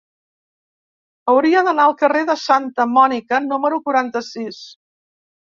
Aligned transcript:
Hauria 1.33 1.61
d'anar 1.67 1.85
al 1.89 1.93
carrer 1.99 2.23
de 2.31 2.37
Santa 2.45 2.87
Mònica 2.95 3.43
número 3.45 3.81
quaranta-sis. 3.91 4.65